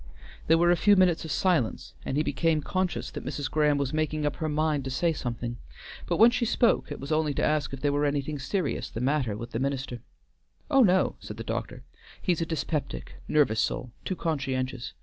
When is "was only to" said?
6.99-7.45